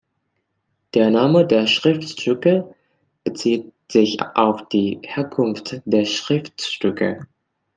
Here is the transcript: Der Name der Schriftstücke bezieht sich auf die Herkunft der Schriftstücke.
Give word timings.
Der 0.95 1.11
Name 1.11 1.45
der 1.45 1.67
Schriftstücke 1.67 2.73
bezieht 3.23 3.71
sich 3.91 4.17
auf 4.33 4.67
die 4.69 4.97
Herkunft 5.03 5.79
der 5.85 6.05
Schriftstücke. 6.05 7.27